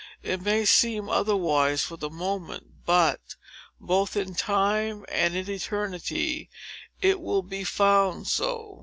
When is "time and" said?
4.33-5.35